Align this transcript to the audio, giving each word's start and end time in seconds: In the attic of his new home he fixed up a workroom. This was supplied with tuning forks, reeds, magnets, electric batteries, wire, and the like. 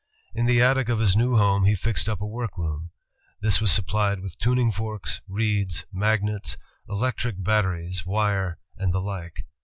In 0.33 0.47
the 0.47 0.63
attic 0.63 0.89
of 0.89 0.97
his 0.97 1.15
new 1.15 1.35
home 1.35 1.65
he 1.65 1.75
fixed 1.75 2.09
up 2.09 2.21
a 2.21 2.25
workroom. 2.25 2.89
This 3.41 3.61
was 3.61 3.71
supplied 3.71 4.19
with 4.21 4.35
tuning 4.39 4.71
forks, 4.71 5.21
reeds, 5.27 5.85
magnets, 5.93 6.57
electric 6.89 7.43
batteries, 7.43 8.03
wire, 8.03 8.57
and 8.75 8.91
the 8.93 8.99
like. 8.99 9.45